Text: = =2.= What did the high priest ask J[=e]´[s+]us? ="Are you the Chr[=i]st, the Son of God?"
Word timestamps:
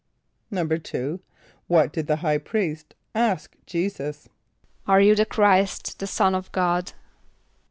= 0.27 0.51
=2.= 0.51 1.19
What 1.67 1.93
did 1.93 2.07
the 2.07 2.15
high 2.25 2.39
priest 2.39 2.95
ask 3.13 3.55
J[=e]´[s+]us? 3.67 4.29
="Are 4.87 4.99
you 4.99 5.13
the 5.13 5.27
Chr[=i]st, 5.27 5.99
the 5.99 6.07
Son 6.07 6.33
of 6.33 6.51
God?" 6.51 6.93